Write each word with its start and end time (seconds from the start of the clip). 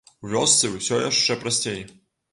У 0.27 0.29
вёсцы 0.31 0.71
ўсё 0.77 0.99
яшчэ 1.11 1.37
прасцей. 1.45 1.79